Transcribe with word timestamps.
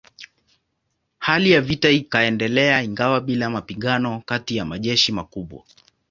Hali 1.19 1.51
ya 1.51 1.61
vita 1.61 1.89
ikaendelea 1.89 2.83
ingawa 2.83 3.21
bila 3.21 3.49
mapigano 3.49 4.21
kati 4.25 4.55
ya 4.57 4.65
majeshi 4.65 5.11
makubwa. 5.11 5.63